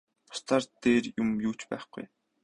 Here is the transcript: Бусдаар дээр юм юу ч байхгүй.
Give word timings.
Бусдаар 0.29 0.63
дээр 0.81 1.03
юм 1.21 1.29
юу 1.47 1.53
ч 1.59 1.61
байхгүй. 1.71 2.05